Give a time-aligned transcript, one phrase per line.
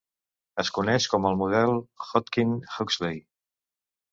[0.63, 1.75] Es coneix com el model
[2.07, 3.21] Hodgkin-Huxley.